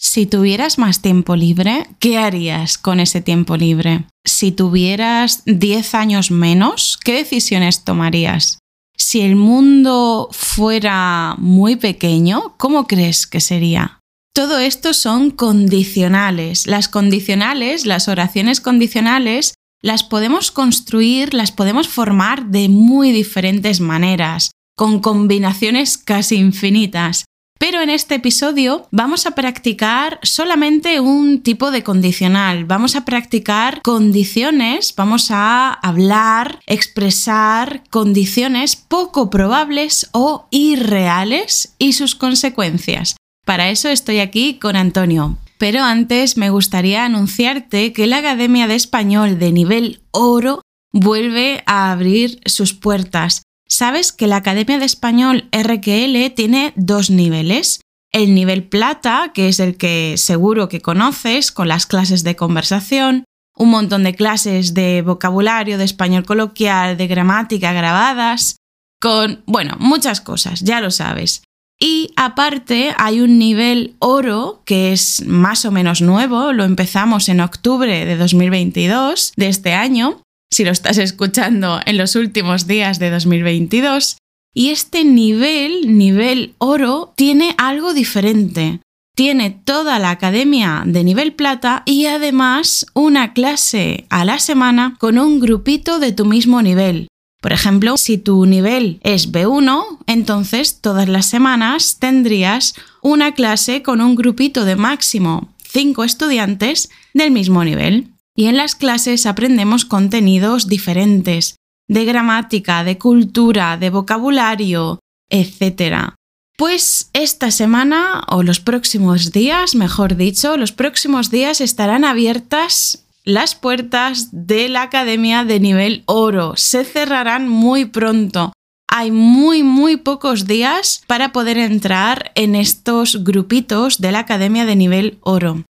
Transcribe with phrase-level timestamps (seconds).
[0.00, 4.04] Si tuvieras más tiempo libre, ¿qué harías con ese tiempo libre?
[4.24, 8.60] Si tuvieras 10 años menos, ¿qué decisiones tomarías?
[8.96, 13.98] Si el mundo fuera muy pequeño, ¿cómo crees que sería?
[14.32, 16.68] Todo esto son condicionales.
[16.68, 24.52] Las condicionales, las oraciones condicionales, las podemos construir, las podemos formar de muy diferentes maneras,
[24.76, 27.24] con combinaciones casi infinitas.
[27.58, 32.64] Pero en este episodio vamos a practicar solamente un tipo de condicional.
[32.64, 42.14] Vamos a practicar condiciones, vamos a hablar, expresar condiciones poco probables o irreales y sus
[42.14, 43.16] consecuencias.
[43.44, 45.36] Para eso estoy aquí con Antonio.
[45.58, 51.90] Pero antes me gustaría anunciarte que la Academia de Español de nivel oro vuelve a
[51.90, 57.80] abrir sus puertas sabes que la Academia de Español RQL tiene dos niveles.
[58.10, 63.24] El nivel plata, que es el que seguro que conoces, con las clases de conversación,
[63.54, 68.56] un montón de clases de vocabulario, de español coloquial, de gramática grabadas,
[69.00, 71.42] con, bueno, muchas cosas, ya lo sabes.
[71.80, 77.40] Y aparte hay un nivel oro que es más o menos nuevo, lo empezamos en
[77.40, 83.10] octubre de 2022 de este año, si lo estás escuchando en los últimos días de
[83.10, 84.16] 2022.
[84.54, 88.80] Y este nivel, nivel oro, tiene algo diferente.
[89.14, 95.18] Tiene toda la academia de nivel plata y además una clase a la semana con
[95.18, 97.08] un grupito de tu mismo nivel.
[97.40, 104.00] Por ejemplo, si tu nivel es B1, entonces todas las semanas tendrías una clase con
[104.00, 108.08] un grupito de máximo 5 estudiantes del mismo nivel
[108.38, 111.56] y en las clases aprendemos contenidos diferentes,
[111.88, 116.12] de gramática, de cultura, de vocabulario, etc.
[116.56, 123.56] Pues esta semana, o los próximos días, mejor dicho, los próximos días estarán abiertas las
[123.56, 126.52] puertas de la Academia de Nivel Oro.
[126.56, 128.52] Se cerrarán muy pronto.
[128.86, 134.76] Hay muy, muy pocos días para poder entrar en estos grupitos de la Academia de
[134.76, 135.64] Nivel Oro.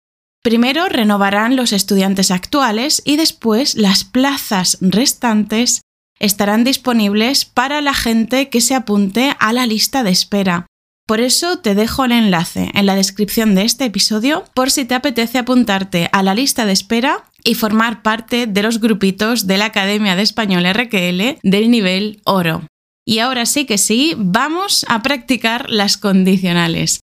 [0.43, 5.83] Primero renovarán los estudiantes actuales y después las plazas restantes
[6.19, 10.67] estarán disponibles para la gente que se apunte a la lista de espera.
[11.07, 14.95] Por eso te dejo el enlace en la descripción de este episodio por si te
[14.97, 19.67] apetece apuntarte a la lista de espera y formar parte de los grupitos de la
[19.67, 22.67] Academia de Español RQL del nivel oro.
[23.05, 27.01] Y ahora sí que sí, vamos a practicar las condicionales.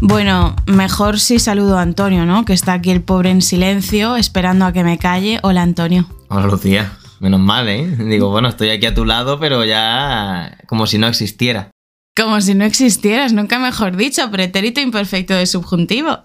[0.00, 2.44] Bueno, mejor si saludo a Antonio, ¿no?
[2.44, 5.38] Que está aquí el pobre en silencio, esperando a que me calle.
[5.42, 6.06] Hola, Antonio.
[6.28, 6.92] Hola, Lucía.
[7.18, 7.86] Menos mal, ¿eh?
[7.86, 11.70] Digo, bueno, estoy aquí a tu lado, pero ya como si no existiera.
[12.14, 16.18] Como si no existieras, nunca mejor dicho, pretérito imperfecto de subjuntivo.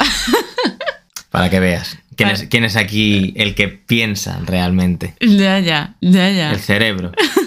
[1.31, 1.97] Para que veas.
[2.17, 5.15] ¿Quién es, ¿Quién es aquí el que piensa realmente?
[5.21, 6.51] Ya, ya, ya, ya.
[6.51, 7.11] El cerebro.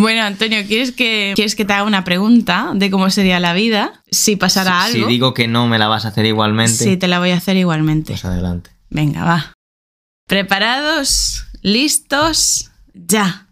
[0.00, 4.02] Bueno, Antonio, ¿quieres que, ¿quieres que te haga una pregunta de cómo sería la vida
[4.10, 5.06] si pasara algo?
[5.06, 6.72] Si digo que no, me la vas a hacer igualmente.
[6.72, 8.12] Sí, te la voy a hacer igualmente.
[8.12, 8.70] Pues adelante.
[8.88, 9.52] Venga, va.
[10.26, 11.44] ¿Preparados?
[11.60, 12.70] ¿Listos?
[12.94, 13.46] Ya.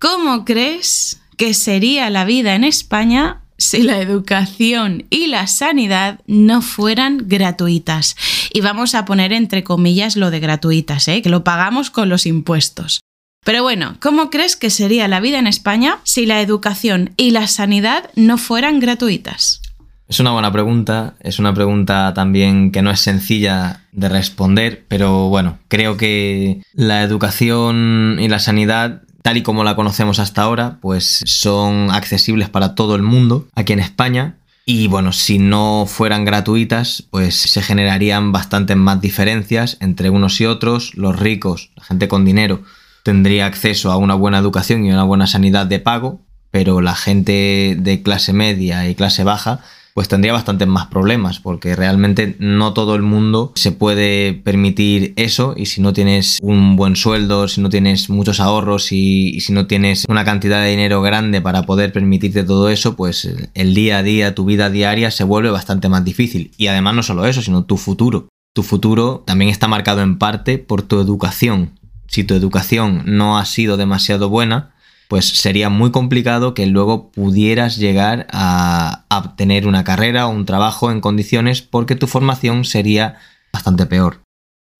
[0.00, 6.60] ¿Cómo crees que sería la vida en España si la educación y la sanidad no
[6.60, 8.16] fueran gratuitas?
[8.52, 11.22] Y vamos a poner entre comillas lo de gratuitas, ¿eh?
[11.22, 13.00] que lo pagamos con los impuestos.
[13.44, 17.46] Pero bueno, ¿cómo crees que sería la vida en España si la educación y la
[17.46, 19.62] sanidad no fueran gratuitas?
[20.08, 25.28] Es una buena pregunta, es una pregunta también que no es sencilla de responder, pero
[25.28, 30.78] bueno, creo que la educación y la sanidad tal y como la conocemos hasta ahora,
[30.80, 34.36] pues son accesibles para todo el mundo aquí en España.
[34.64, 40.46] Y bueno, si no fueran gratuitas, pues se generarían bastantes más diferencias entre unos y
[40.46, 40.94] otros.
[40.94, 42.62] Los ricos, la gente con dinero,
[43.02, 46.20] tendría acceso a una buena educación y una buena sanidad de pago,
[46.50, 49.60] pero la gente de clase media y clase baja
[49.98, 55.54] pues tendría bastantes más problemas, porque realmente no todo el mundo se puede permitir eso
[55.56, 59.66] y si no tienes un buen sueldo, si no tienes muchos ahorros y, si no
[59.66, 64.04] tienes una cantidad de dinero grande para poder permitirte todo eso, pues el día a
[64.04, 66.52] día, tu vida diaria se vuelve bastante más difícil.
[66.56, 68.28] Y además no solo eso, sino tu futuro.
[68.54, 71.77] Tu futuro también está marcado en parte por tu educación
[72.08, 74.74] si tu educación no ha sido demasiado buena,
[75.08, 80.90] pues sería muy complicado que luego pudieras llegar a, obtener una carrera o un trabajo
[80.92, 83.16] en condiciones porque tu formación sería
[83.52, 84.20] bastante peor.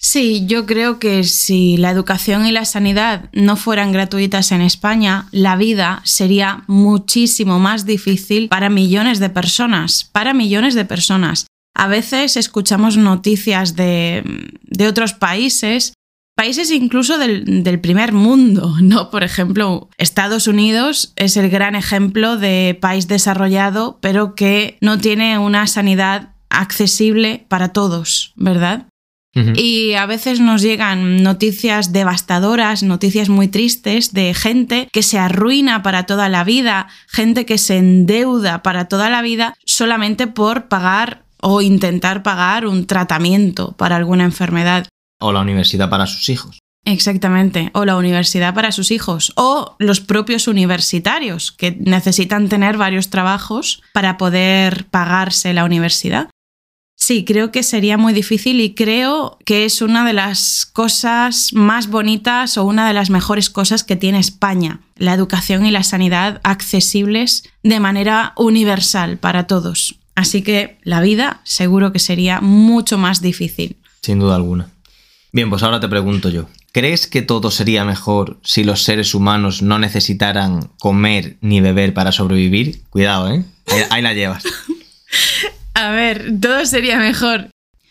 [0.01, 5.27] Sí, yo creo que si la educación y la sanidad no fueran gratuitas en España,
[5.33, 11.47] la vida sería muchísimo más difícil para millones de personas, para millones de personas.
[11.75, 14.23] A veces escuchamos noticias de,
[14.63, 15.95] de otros países,
[16.39, 19.11] países incluso del, del, primer mundo, ¿no?
[19.11, 25.37] Por ejemplo, Estados Unidos es el gran ejemplo de país desarrollado, pero que no tiene
[25.41, 28.87] una sanidad accesible para todos, ¿verdad?
[29.55, 35.83] Y a veces nos llegan noticias devastadoras, noticias muy tristes de gente que se arruina
[35.83, 41.23] para toda la vida, gente que se endeuda para toda la vida solamente por pagar
[41.41, 44.89] o intentar pagar un tratamiento para alguna enfermedad.
[45.21, 46.59] O la universidad para sus hijos.
[46.85, 53.11] Exactamente, o la universidad para sus hijos, o los propios universitarios que necesitan tener varios
[53.11, 56.31] trabajos para poder pagarse la universidad.
[56.97, 61.89] Sí, creo que sería muy difícil y creo que es una de las cosas más
[61.89, 66.41] bonitas o una de las mejores cosas que tiene España, la educación y la sanidad
[66.43, 69.97] accesibles de manera universal para todos.
[70.17, 73.77] Así que la vida seguro que sería mucho más difícil.
[74.03, 74.71] Sin duda alguna.
[75.33, 76.49] Bien, pues ahora te pregunto yo.
[76.73, 82.13] ¿Crees que todo sería mejor si los seres humanos no necesitaran comer ni beber para
[82.13, 82.83] sobrevivir?
[82.91, 83.45] Cuidado, ¿eh?
[83.91, 84.45] Ahí, la llevas.
[85.75, 87.51] A ver, todo sería mejor.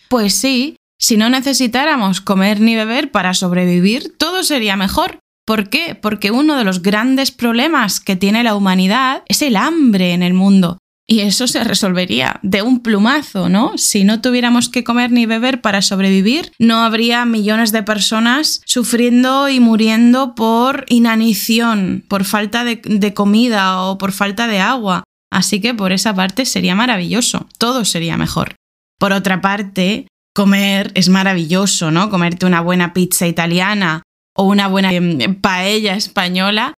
[0.09, 5.19] Pues sí, si no necesitáramos comer ni beber para sobrevivir, todo sería mejor.
[5.45, 5.95] ¿Por qué?
[5.95, 10.33] Porque uno de los grandes problemas que tiene la humanidad es el hambre en el
[10.33, 10.77] mundo.
[11.09, 13.77] Y eso se resolvería de un plumazo, ¿no?
[13.77, 19.47] Si no tuviéramos que comer ni beber para sobrevivir, no habría millones de personas sufriendo
[19.47, 25.03] y muriendo por inanición, por falta de, comida o por falta de agua.
[25.31, 28.55] Así que por esa parte sería maravilloso, todo sería mejor.
[28.99, 32.09] Por otra parte, comer es maravilloso, ¿no?
[32.09, 34.03] Comerte una buena pizza italiana
[34.35, 36.73] o una buena em, paella española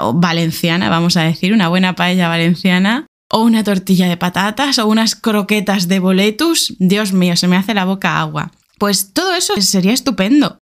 [0.00, 4.86] o valenciana, vamos a decir, una buena paella valenciana o una tortilla de patatas o
[4.86, 6.74] unas croquetas de boletus.
[6.78, 8.52] Dios mío, se me hace la boca agua.
[8.78, 10.58] Pues todo eso sería estupendo.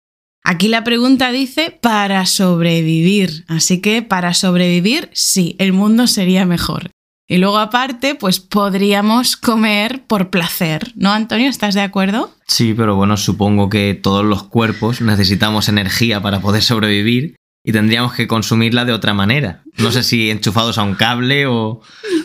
[0.44, 6.92] Aquí la pregunta dice para sobrevivir, así que para sobrevivir sí, el mundo sería mejor.
[7.28, 11.48] Y luego aparte, pues podríamos comer por placer, ¿no, Antonio?
[11.48, 12.30] ¿Estás de acuerdo?
[12.46, 17.34] Sí, pero bueno, supongo que todos los cuerpos necesitamos energía para poder sobrevivir
[17.70, 19.62] y tendríamos que consumirla de otra manera.
[19.78, 21.80] No sé si enchufados a un cable o,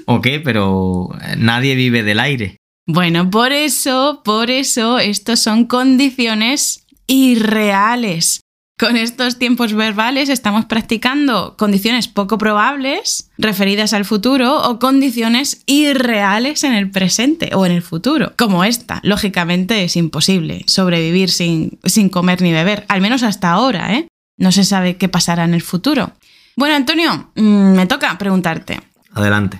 [0.06, 2.58] o qué, pero nadie vive del aire.
[2.88, 8.42] Bueno, por eso, por eso, estos son condiciones irreales.
[8.78, 16.64] Con estos tiempos verbales estamos practicando condiciones poco probables referidas al futuro o condiciones irreales
[16.64, 19.00] en el presente o en el futuro, como esta.
[19.04, 24.08] Lógicamente es imposible sobrevivir sin, sin comer ni beber, al menos hasta ahora, ¿eh?
[24.38, 26.14] No se sabe qué pasará en el futuro.
[26.56, 28.82] Bueno, Antonio, mm, me toca preguntarte.
[29.14, 29.60] Adelante.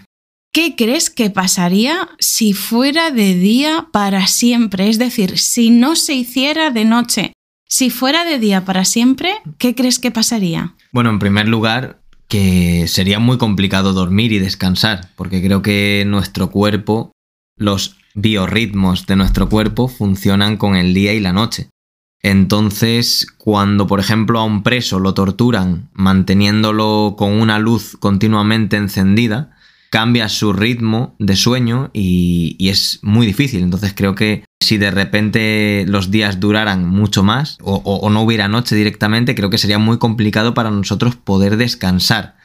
[0.54, 4.88] ¿Qué crees que pasaría si fuera de día para siempre?
[4.88, 7.34] Es decir, si no se hiciera de noche.
[7.68, 10.76] Si fuera de día para siempre, ¿qué crees que pasaría?
[10.94, 12.00] Bueno, en primer lugar,
[12.30, 17.12] que sería muy complicado dormir y descansar, porque creo que nuestro cuerpo,
[17.58, 21.70] los biorritmos de nuestro cuerpo funcionan con el día y la noche.
[22.26, 29.56] Entonces, cuando por ejemplo a un preso lo torturan manteniéndolo con una luz continuamente encendida,
[29.92, 33.62] cambia su ritmo de sueño y, es muy difícil.
[33.62, 38.76] Entonces creo que si de repente los días duraran mucho más o, no hubiera noche
[38.76, 42.38] directamente, creo que sería muy complicado para nosotros poder descansar.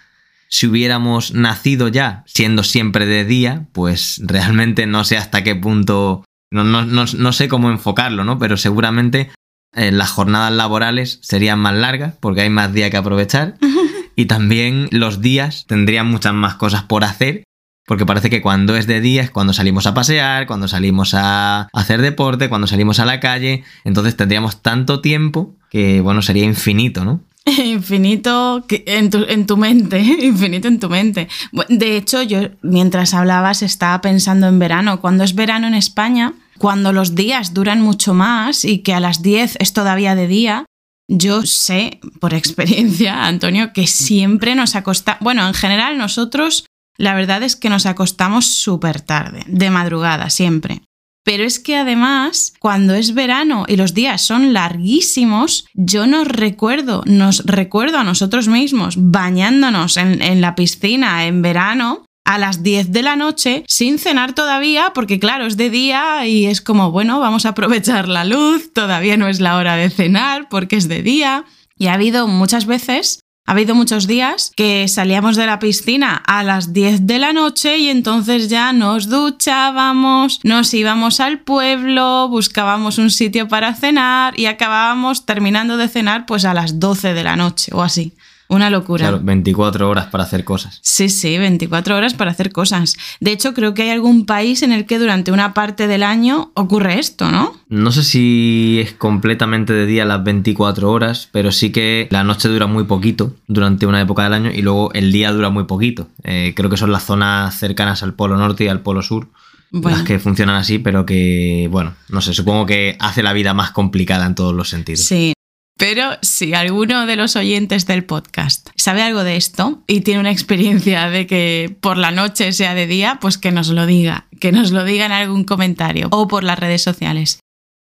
[0.50, 6.22] Si hubiéramos nacido ya siendo siempre de día, pues realmente no sé hasta qué punto,
[6.50, 8.38] no, no sé cómo enfocarlo, ¿no?
[8.38, 9.30] Pero seguramente
[9.74, 13.56] eh, las jornadas laborales serían más largas porque hay más días que aprovechar
[14.16, 17.44] y también los días tendrían muchas más cosas por hacer
[17.90, 21.62] porque parece que cuando es de día es cuando salimos a pasear, cuando salimos a
[21.72, 27.04] hacer deporte, cuando salimos a la calle, entonces tendríamos tanto tiempo que, bueno, sería infinito,
[27.04, 27.20] ¿no?
[27.64, 31.26] Infinito en tu, en tu mente, infinito en tu mente.
[31.68, 35.00] De hecho, yo mientras hablabas estaba pensando en verano.
[35.00, 39.22] Cuando es verano en España, cuando los días duran mucho más y que a las
[39.22, 40.66] 10 es todavía de día,
[41.08, 46.66] yo sé por experiencia, Antonio, que siempre nos acosta, bueno, en general nosotros
[46.98, 50.82] la verdad es que nos acostamos súper tarde, de madrugada siempre.
[51.24, 57.02] Pero es que además, cuando es verano y los días son larguísimos, yo nos recuerdo,
[57.06, 62.92] nos recuerdo a nosotros mismos bañándonos en, en la piscina en verano a las 10
[62.92, 67.18] de la noche sin cenar todavía, porque claro, es de día y es como, bueno,
[67.18, 71.02] vamos a aprovechar la luz, todavía no es la hora de cenar porque es de
[71.02, 71.44] día.
[71.76, 76.44] Y ha habido muchas veces ha habido muchos días que salíamos de la piscina a
[76.44, 82.98] las 10 de la noche y entonces ya nos duchábamos, nos íbamos al pueblo, buscábamos
[82.98, 87.34] un sitio para cenar y acabábamos terminando de cenar pues a las 12 de la
[87.34, 88.12] noche o así.
[88.50, 89.06] Una locura.
[89.06, 90.80] Claro, 24 horas para hacer cosas.
[90.82, 92.96] Sí, sí, 24 horas para hacer cosas.
[93.20, 96.50] De hecho, creo que hay algún país en el que durante una parte del año
[96.54, 97.54] ocurre esto, ¿no?
[97.68, 102.48] No sé si es completamente de día las 24 horas, pero sí que la noche
[102.48, 106.08] dura muy poquito durante una época del año y luego el día dura muy poquito.
[106.24, 109.28] Eh, creo que son las zonas cercanas al Polo Norte y al Polo Sur.
[109.70, 113.70] Las que funcionan así, pero que, bueno, no sé, supongo que hace la vida más
[113.70, 115.04] complicada en todos los sentidos.
[115.04, 115.34] Sí,
[115.80, 120.30] pero si alguno de los oyentes del podcast sabe algo de esto y tiene una
[120.30, 124.52] experiencia de que por la noche sea de día, pues que nos lo diga, que
[124.52, 127.40] nos lo diga en algún comentario o por las redes sociales.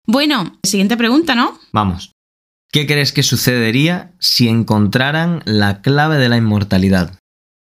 [0.08, 1.56] Bueno, siguiente pregunta, ¿no?
[1.72, 2.10] Vamos.
[2.72, 7.16] ¿Qué crees que sucedería si encontraran la clave de la inmortalidad?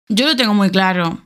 [0.08, 1.20] Yo lo tengo muy claro.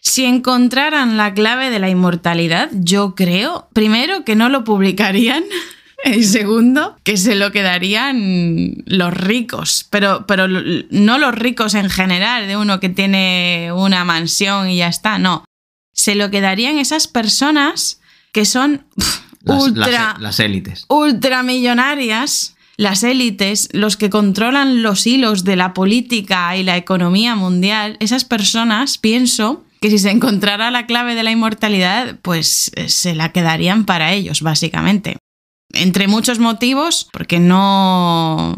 [0.00, 5.42] Si encontraran la clave de la inmortalidad, yo creo, primero, que no lo publicarían
[6.04, 12.46] y segundo, que se lo quedarían los ricos, pero, pero no los ricos en general,
[12.46, 15.44] de uno que tiene una mansión y ya está, no.
[15.92, 18.00] Se lo quedarían esas personas
[18.32, 18.86] que son
[19.44, 20.16] ultra...
[20.20, 20.84] Las, élites.
[20.88, 27.96] Ultramillonarias las élites, los que controlan los hilos de la política y la economía mundial,
[27.98, 33.16] esas personas, pienso que si se encontrara la clave de la inmortalidad, pues eh, se
[33.16, 35.16] la quedarían para ellos, básicamente
[35.72, 38.56] entre muchos motivos, porque no,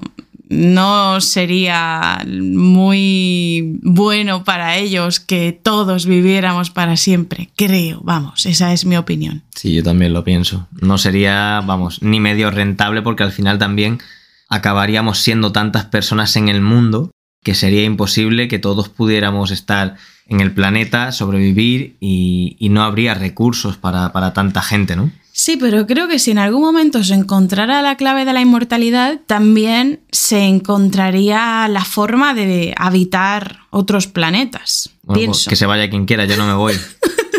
[0.51, 8.85] no sería muy bueno para ellos que todos viviéramos para siempre, creo, vamos, esa es
[8.85, 9.45] mi opinión.
[9.55, 10.67] Sí, yo también lo pienso.
[10.81, 14.01] No sería, vamos, ni medio rentable porque al final también
[14.49, 17.13] acabaríamos siendo tantas personas en el mundo
[17.43, 23.77] que sería imposible que todos pudiéramos estar en el planeta, sobrevivir y, no habría recursos
[23.77, 25.11] para, para tanta gente, ¿no?
[25.41, 29.21] Sí, pero creo que si en algún momento se encontrara la clave de la inmortalidad,
[29.27, 34.91] también se encontraría la forma de habitar otros planetas.
[35.07, 35.49] Pues pienso.
[35.49, 36.75] que se vaya quien quiera, yo no me voy.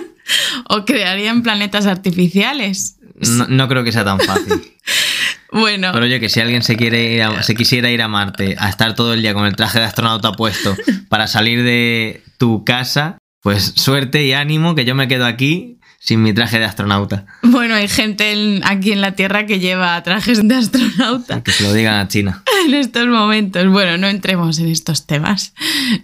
[0.70, 2.96] o crearían planetas artificiales.
[3.50, 4.74] No, creo que sea tan fácil.
[5.52, 5.92] bueno.
[5.94, 9.14] Pero oye, que si alguien se, quiere se quisiera ir a Marte, a estar todo
[9.14, 10.76] el día con el traje de astronauta puesto
[11.08, 16.24] para salir de tu casa, pues suerte y ánimo, que yo me quedo aquí sin
[16.24, 17.28] mi traje de astronauta.
[17.44, 21.44] Bueno, hay gente aquí en la Tierra que lleva trajes de astronauta.
[21.44, 22.44] Que se lo digan a China.
[22.66, 23.68] En estos momentos.
[23.70, 25.54] Bueno, no entremos en estos temas.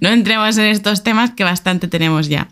[0.02, 2.50] No entremos en estos temas que bastante tenemos ya.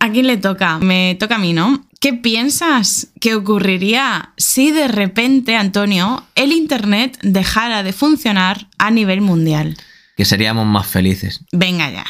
[0.00, 0.78] ¿A quién le toca?
[0.78, 1.86] Me toca a mí, ¿no?
[2.00, 9.20] ¿Qué piensas que ocurriría si de repente, Antonio, el Internet dejara de funcionar a nivel
[9.20, 9.76] mundial?
[10.16, 11.44] Que seríamos más felices.
[11.52, 12.04] Venga ya.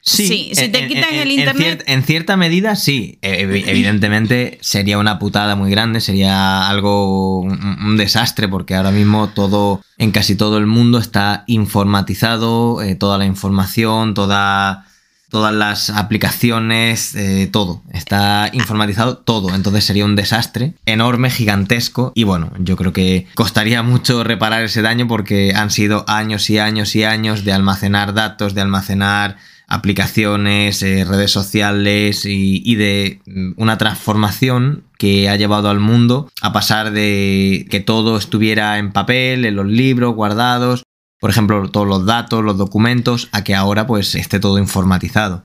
[0.00, 1.84] Sí, si te quitan el internet.
[1.86, 3.18] En, cierta medida, sí.
[3.22, 9.82] E, evidentemente sería una putada muy grande, sería algo, un, desastre, porque ahora mismo todo,
[9.98, 14.86] en casi todo el mundo está informatizado, eh, toda la información, toda,
[15.30, 17.82] todas las aplicaciones, eh, todo.
[17.92, 19.54] Está informatizado todo.
[19.54, 22.12] Entonces sería un desastre enorme, gigantesco.
[22.14, 26.58] Y bueno, yo creo que costaría mucho reparar ese daño porque han sido años y
[26.58, 29.36] años y años de almacenar datos, de almacenar
[29.68, 36.52] aplicaciones, eh, redes sociales y, de mm, una transformación que ha llevado al mundo a
[36.52, 40.82] pasar de que todo estuviera en papel, en los libros guardados,
[41.20, 45.44] por ejemplo, todos los datos, los documentos, a que ahora pues esté todo informatizado.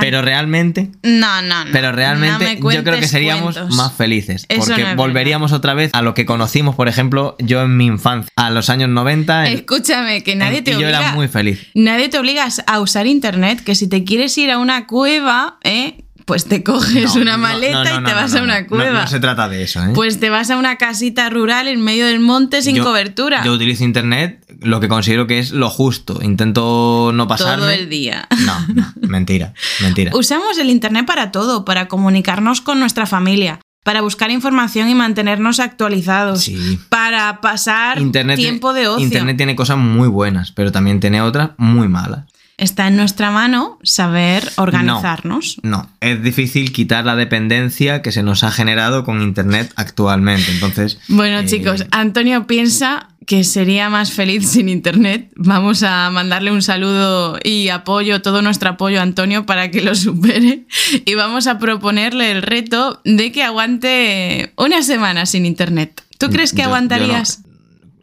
[0.00, 0.90] Pero realmente.
[1.02, 1.70] No, no, no.
[1.72, 4.46] Pero realmente yo creo que seríamos más felices.
[4.56, 8.50] porque volveríamos otra vez a lo que conocimos, por ejemplo, yo en mi infancia, a
[8.50, 9.48] los años 90.
[9.48, 10.90] Escúchame, que nadie te obliga.
[10.90, 11.68] Yo era muy feliz.
[11.74, 16.04] Nadie te obliga a usar internet, que si te quieres ir a una cueva, ¿eh?
[16.24, 19.02] Pues te coges una maleta y te vas a una cueva.
[19.02, 19.90] No, se trata de eso, ¿eh?
[19.94, 23.44] Pues te vas a una casita rural en medio del monte sin cobertura.
[23.44, 26.20] Yo utilizo internet lo que considero que es lo justo.
[26.22, 27.62] Intento no pasarme.
[27.62, 28.28] Todo el día.
[28.44, 28.54] No,
[29.08, 30.12] mentira, mentira.
[30.14, 35.60] Usamos el internet para todo, para comunicarnos con nuestra familia, para buscar información y mantenernos
[35.60, 36.78] actualizados, sí.
[36.88, 37.98] para pasar
[38.36, 39.04] tiempo de ocio.
[39.04, 42.24] Internet tiene cosas muy buenas, pero también tiene otras muy malas.
[42.62, 45.56] Está en nuestra mano saber organizarnos.
[45.62, 50.50] No, es difícil quitar la dependencia que se nos ha generado con Internet actualmente.
[50.50, 50.98] Entonces.
[51.08, 55.30] Bueno, eh, chicos, Antonio piensa que sería más feliz sin Internet.
[55.36, 59.94] Vamos a mandarle un saludo y apoyo, todo nuestro apoyo a Antonio para que lo
[59.94, 60.66] supere.
[61.04, 66.02] Y vamos a proponerle el reto de que aguante una semana sin Internet.
[66.18, 67.42] ¿Tú crees que yo- yo no- aguantarías?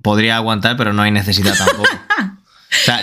[0.01, 1.89] podría aguantar, pero no hay necesidad tampoco.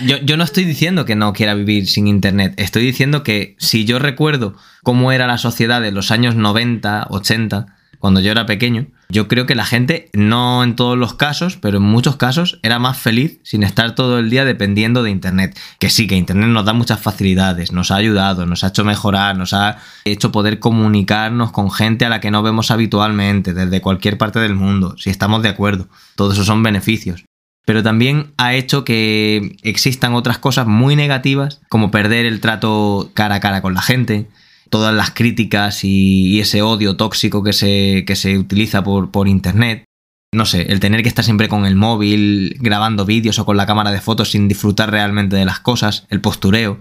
[0.04, 2.54] Yo, yo no estoy diciendo que no quiera vivir sin internet.
[2.56, 7.66] Estoy diciendo que si yo recuerdo cómo era la sociedad de los años 90, 80,
[7.99, 11.78] cuando yo era pequeño, yo creo que la gente, no en todos los casos, pero
[11.78, 15.58] en muchos casos, era más feliz sin estar todo el día dependiendo de internet.
[15.78, 19.37] Que sí, que internet nos da muchas facilidades, nos ha ayudado, nos ha hecho mejorar,
[19.37, 24.18] nos ha hecho poder comunicarnos con gente a la que no vemos habitualmente, desde cualquier
[24.18, 25.88] parte del mundo, si estamos de acuerdo.
[26.14, 27.25] Todos esos son beneficios
[27.66, 33.35] pero también ha hecho que existan otras cosas muy negativas, como perder el trato cara
[33.35, 34.28] a cara con la gente,
[34.70, 39.85] todas las críticas y, ese odio tóxico que se, que se utiliza por, por internet.
[40.32, 43.66] No sé, el tener que estar siempre con el móvil, grabando vídeos o con la
[43.66, 46.80] cámara de fotos sin disfrutar realmente de las cosas, el postureo,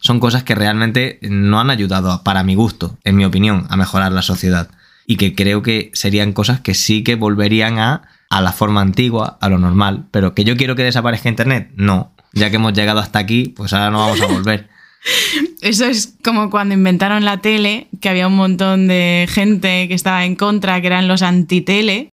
[0.00, 4.10] son cosas que realmente no han ayudado, para mi gusto, en mi opinión, a mejorar
[4.10, 4.70] la sociedad.
[5.06, 9.38] Y que creo que serían cosas que sí que volverían a, a la forma antigua,
[9.40, 10.06] a lo normal.
[10.10, 12.12] Pero que yo quiero que desaparezca Internet, no.
[12.32, 14.68] Ya que hemos llegado hasta aquí, pues ahora no vamos a volver.
[15.60, 20.24] Eso es como cuando inventaron la tele, que había un montón de gente que estaba
[20.24, 22.10] en contra, que eran los antitele.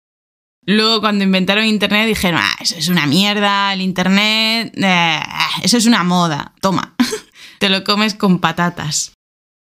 [0.64, 5.20] Luego cuando inventaron Internet dijeron, ah, eso es una mierda, el Internet, eh,
[5.62, 6.94] eso es una moda, toma,
[7.58, 9.12] te lo comes con patatas.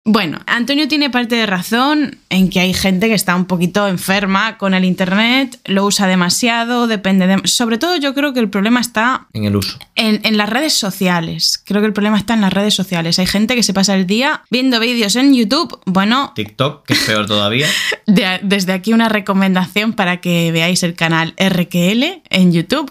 [0.08, 4.56] Bueno, Antonio tiene parte de razón en que hay gente que está un poquito enferma
[4.56, 7.40] con el Internet, lo usa demasiado, depende de...
[7.48, 9.78] Sobre todo yo creo que el problema está En el uso.
[9.96, 11.60] en, en las redes sociales.
[11.66, 13.18] Creo que el problema está en las redes sociales.
[13.18, 15.80] Hay gente que se pasa el día viendo vídeos en YouTube.
[15.86, 17.66] Bueno, TikTok, que es peor todavía.
[18.06, 22.90] de- desde aquí una recomendación para que veáis el canal RQL en YouTube.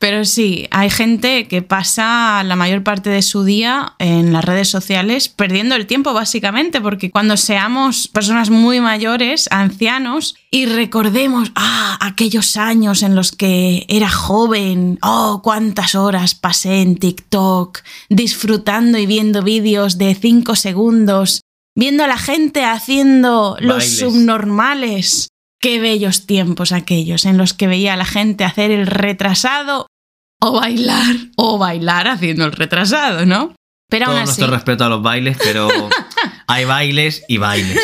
[0.00, 4.68] Pero sí, hay gente que pasa la mayor parte de su día en las redes
[4.68, 11.98] sociales perdiendo el tiempo básicamente, porque cuando seamos personas muy mayores, ancianos, y recordemos, ah,
[12.00, 19.06] aquellos años en los que era joven, oh, cuántas horas pasé en TikTok disfrutando y
[19.06, 21.40] viendo vídeos de 5 segundos,
[21.74, 23.98] viendo a la gente haciendo los Bailes.
[23.98, 25.28] subnormales.
[25.60, 29.86] Qué bellos tiempos aquellos en los que veía a la gente hacer el retrasado
[30.40, 33.54] o bailar, o bailar haciendo el retrasado, ¿no?
[33.88, 35.68] Pero Todo aún así, nuestro respeto a los bailes, pero
[36.46, 37.78] hay bailes y bailes.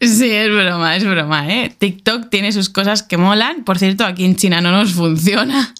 [0.00, 1.74] sí, es broma, es broma, ¿eh?
[1.76, 3.64] TikTok tiene sus cosas que molan.
[3.64, 5.72] Por cierto, aquí en China no nos funciona.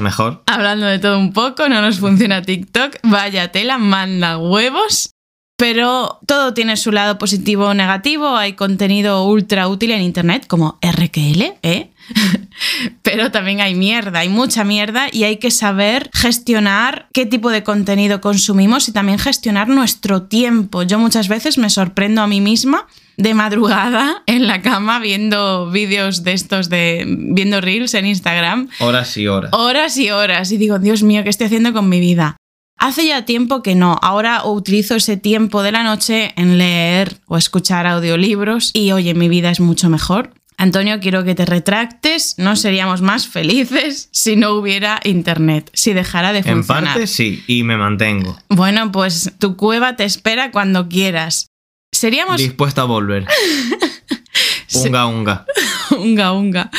[0.00, 0.42] Mejor.
[0.46, 2.96] Hablando de todo un poco, no nos funciona TikTok.
[3.04, 5.10] Vaya tela, manda huevos.
[5.56, 8.36] Pero todo tiene su lado positivo o negativo.
[8.36, 11.90] Hay contenido ultra útil en Internet, como RQL, ¿eh?
[13.02, 17.62] Pero también hay mierda, hay mucha mierda y hay que saber gestionar qué tipo de
[17.62, 20.82] contenido consumimos y también gestionar nuestro tiempo.
[20.82, 22.86] Yo muchas veces me sorprendo a mí misma
[23.16, 29.16] de madrugada en la cama viendo vídeos de estos de viendo reels en Instagram Horas
[29.16, 29.50] y horas.
[29.52, 32.36] horas y horas y digo, Dios mío, ¿qué estoy haciendo con mi vida?
[32.82, 37.36] Hace ya tiempo que no, ahora utilizo ese tiempo de la noche en leer o
[37.36, 40.34] escuchar audiolibros y oye, mi vida es mucho mejor.
[40.56, 46.32] Antonio, quiero que te retractes, no seríamos más felices si no hubiera internet, si dejara
[46.32, 46.94] de En funcionar.
[46.94, 48.36] parte sí, y me mantengo.
[48.48, 51.46] Bueno, pues tu cueva te espera cuando quieras.
[51.92, 53.28] Seríamos Dispuesto a volver.
[54.74, 55.46] Unga, unga.
[55.90, 56.70] unga, unga.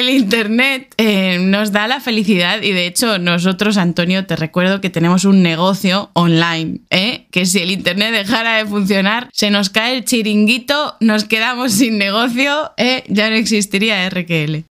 [0.00, 4.90] El Internet eh, nos da la felicidad y de hecho nosotros, Antonio, te recuerdo que
[4.90, 7.26] tenemos un negocio online, ¿eh?
[7.30, 11.98] que si el Internet dejara de funcionar, se nos cae el chiringuito, nos quedamos sin
[11.98, 13.04] negocio, ¿eh?
[13.08, 14.64] ya no existiría RQL.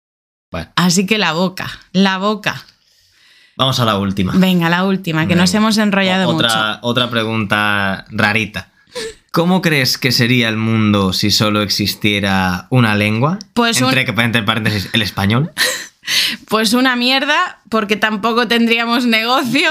[0.50, 2.64] Bueno, Así que la boca, la boca.
[3.56, 4.32] vamos a la última.
[4.34, 6.48] Venga, la última, que nos hemos enrollado O- mucho.
[6.82, 8.70] Otra pregunta rarita.
[9.38, 13.38] ¿Cómo crees que sería el mundo si solo existiera una lengua?
[13.54, 15.52] Pues un- entre, paréntesis, el español.
[16.48, 19.68] Pues una mierda, porque tampoco tendríamos negocio.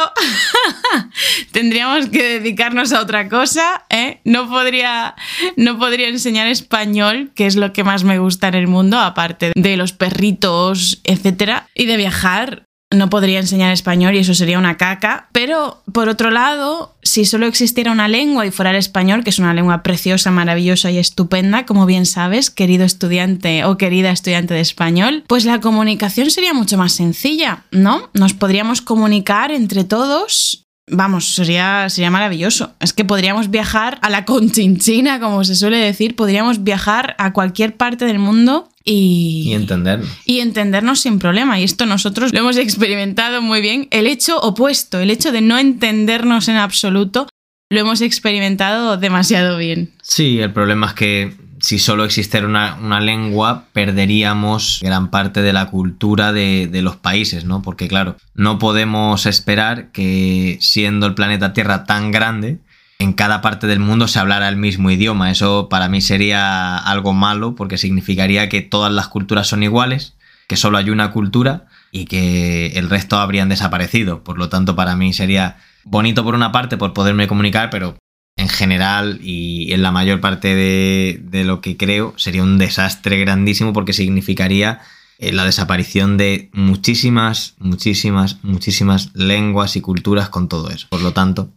[1.52, 3.86] tendríamos que dedicarnos a otra cosa.
[3.90, 4.22] ¿eh?
[4.24, 5.16] No, podría,
[5.56, 9.52] no podría enseñar español, que es lo que más me gusta en el mundo, aparte
[9.56, 12.67] de los perritos, etcétera, y de viajar.
[12.90, 15.28] No podría enseñar español y eso sería una caca.
[15.34, 19.40] Pero, por otro lado, si solo existiera una lengua y fuera el español, que es
[19.40, 24.62] una lengua preciosa, maravillosa y estupenda, como bien sabes, querido estudiante o querida estudiante de
[24.62, 28.10] español, pues la comunicación sería mucho más sencilla, ¿no?
[28.14, 32.72] Nos podríamos comunicar entre todos vamos, sería, sería maravilloso.
[32.80, 37.76] Es que podríamos viajar a la conchinchina, como se suele decir, podríamos viajar a cualquier
[37.76, 40.10] parte del mundo y, Y entendernos.
[40.26, 41.60] y entendernos sin problema.
[41.60, 43.88] Y esto nosotros lo hemos experimentado muy bien.
[43.92, 47.28] El hecho opuesto, el hecho de no entendernos en absoluto,
[47.70, 49.92] lo hemos experimentado demasiado bien.
[50.02, 55.68] Sí, el problema es que si solo existiera una, lengua, perderíamos gran parte de la
[55.68, 57.62] cultura de, de los países, ¿no?
[57.62, 62.60] Porque claro, no podemos esperar que siendo el planeta Tierra tan grande,
[63.00, 65.32] en cada parte del mundo se hablara el mismo idioma.
[65.32, 70.16] Eso para mí sería algo malo porque significaría que todas las culturas son iguales,
[70.48, 74.24] que solo hay una cultura y que el resto habrían desaparecido.
[74.24, 77.96] Por lo tanto, para mí sería bonito por una parte por poderme comunicar, pero
[78.38, 83.18] en general y en la mayor parte de, de lo que creo sería un desastre
[83.18, 84.80] grandísimo porque significaría
[85.20, 90.88] eh, la desaparición de muchísimas, muchísimas, muchísimas lenguas y culturas con todo eso.
[90.90, 91.50] Por lo tanto,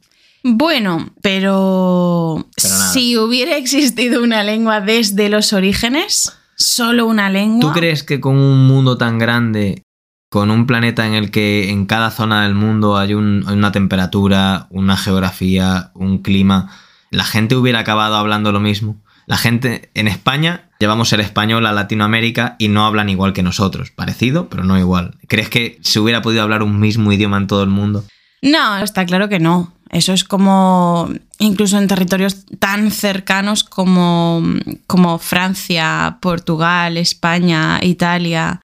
[0.43, 7.61] Bueno, pero, Pero si hubiera existido una lengua desde los orígenes, solo una lengua.
[7.61, 9.83] ¿tú crees que con un mundo tan grande,
[10.31, 13.73] con un planeta en el que en cada zona del mundo hay, un- hay una
[13.73, 16.71] temperatura, una geografía, un clima,
[17.11, 18.97] la gente hubiera acabado hablando lo mismo?
[19.27, 23.91] La gente en España llevamos el español a Latinoamérica y no hablan igual que nosotros.
[23.91, 25.17] Parecido, pero no igual.
[25.29, 28.05] ¿Crees que se hubiera podido hablar un mismo idioma en todo el mundo?
[28.43, 29.73] No, está claro que no.
[29.91, 34.43] Eso es como, incluso en territorios tan cercanos como,
[34.87, 38.61] como Francia, Portugal, España, Italia.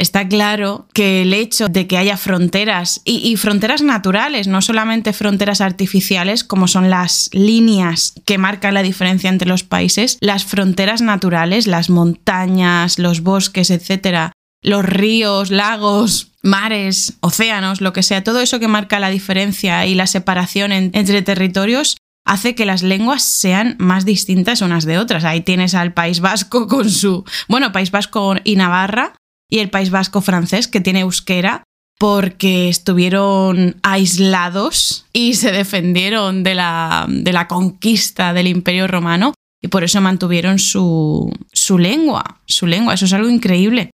[0.00, 5.60] Está claro que el hecho de que haya fronteras y, fronteras naturales, no solamente fronteras
[5.60, 11.66] artificiales, como son las líneas que marcan la diferencia entre los países, las fronteras naturales,
[11.66, 14.30] las montañas, los bosques, etcétera,
[14.62, 19.96] los ríos, lagos, mares, océanos, lo que sea, todo eso que marca la diferencia y
[19.96, 25.24] la separación en- entre territorios hace que las lenguas sean más distintas unas de otras.
[25.24, 29.14] Ahí tienes al País Vasco con su, bueno, País Vasco y Navarra
[29.50, 31.64] y el País Vasco francés que tiene euskera
[31.98, 39.68] porque estuvieron aislados y se defendieron de la, de la conquista del Imperio Romano y
[39.68, 43.90] por eso mantuvieron su, su lengua, su lengua, eso es algo increíble.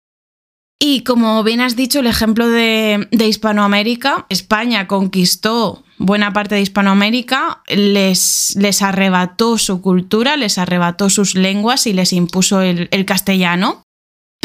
[0.79, 6.61] Y como bien has dicho, el ejemplo de, de Hispanoamérica, España conquistó buena parte de
[6.61, 13.07] Hispanoamérica, les, les arrebató su cultura, les arrebató sus lenguas y les impuso el, el
[13.07, 13.84] castellano,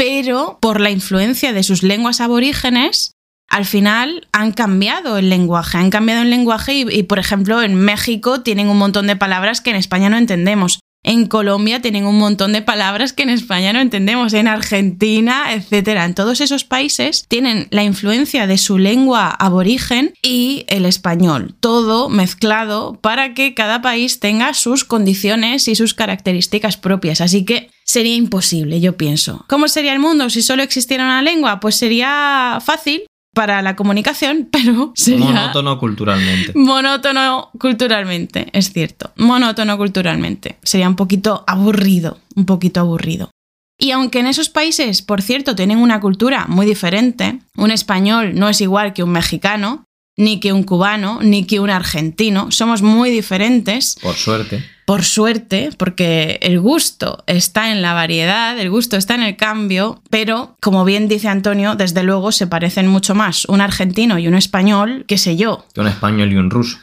[0.00, 3.12] pero por la influencia de sus lenguas aborígenes,
[3.50, 7.74] al final han cambiado el lenguaje, han cambiado el lenguaje y, y, por ejemplo, en
[7.74, 10.80] México tienen un montón de palabras que en España no entendemos.
[11.02, 16.04] En Colombia tienen un montón de palabras que en España no entendemos, en Argentina, etcétera.
[16.04, 22.10] En todos esos países tienen la influencia de su lengua aborigen y el español, todo
[22.10, 27.22] mezclado para que cada país tenga sus condiciones y sus características propias.
[27.22, 29.46] Así que sería imposible, yo pienso.
[29.48, 31.60] ¿Cómo sería el mundo si solo existiera una lengua?
[31.60, 33.04] Pues sería fácil
[33.34, 36.52] para la comunicación, pero sería Monótono culturalmente.
[36.54, 39.12] monótono culturalmente, es cierto.
[39.16, 40.58] Monótono culturalmente.
[40.62, 43.30] Sería un poquito aburrido, un poquito aburrido.
[43.78, 48.48] Y aunque en esos países, por cierto, tienen una cultura muy diferente, un español no
[48.50, 49.84] es igual que un mexicano,
[50.20, 54.62] ni que un cubano, ni que un argentino, somos muy diferentes, Por suerte.
[54.84, 60.02] por suerte, porque el gusto está en la variedad, el gusto está en el cambio,
[60.10, 64.34] pero como bien dice Antonio, desde luego se parecen mucho más un argentino y un
[64.34, 66.78] español, qué sé yo, Que un español y un ruso.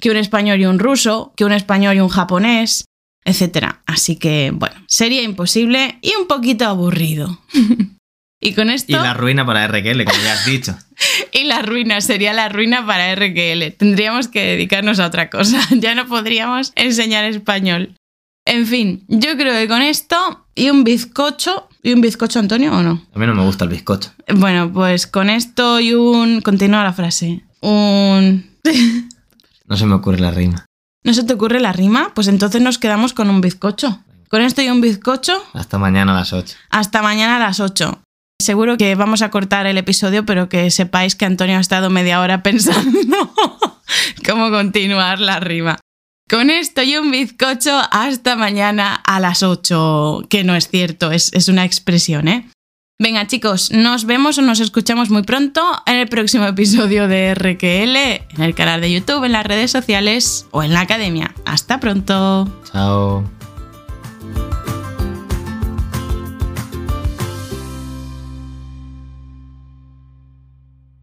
[0.00, 2.84] que un español y un ruso, que un español y un japonés,
[3.24, 3.74] etc.
[3.86, 7.38] Así que, bueno, sería imposible y un poquito aburrido.
[8.40, 8.92] y con esto...
[8.92, 10.76] Y la ruina para RQL, como ya has dicho.
[11.32, 13.72] y la ruina sería la ruina para RQL.
[13.76, 15.60] Tendríamos que dedicarnos a otra cosa.
[15.76, 17.94] ya no podríamos enseñar español.
[18.46, 21.68] En fin, yo creo que con esto y un bizcocho...
[21.82, 23.06] ¿Y un bizcocho, Antonio, o no?
[23.14, 24.12] A mí no me gusta el bizcocho.
[24.34, 26.40] Bueno, pues con esto y un...
[26.40, 27.44] Continúa la frase.
[27.60, 28.50] Un...
[29.66, 30.66] No se me ocurre la rima.
[31.04, 32.12] ¿No se te ocurre la rima?
[32.12, 34.02] Pues entonces nos quedamos con un bizcocho.
[34.28, 36.56] Con esto y un bizcocho, Hasta mañana a las 8.
[36.70, 38.02] hasta mañana a las 8.
[38.40, 42.20] Seguro que vamos a cortar el episodio, pero que sepáis que Antonio ha estado media
[42.20, 43.32] hora pensando
[44.26, 45.78] cómo continuar la rima.
[46.28, 50.26] Con esto y un bizcocho, hasta mañana a las 8.
[50.30, 52.48] Que no es cierto, es, es una expresión, ¿eh?
[53.00, 57.96] Venga chicos, nos vemos o nos escuchamos muy pronto en el próximo episodio de RQL,
[58.36, 61.34] en el canal de YouTube, en las redes sociales o en la academia.
[61.46, 62.46] Hasta pronto.
[62.70, 63.39] Chao.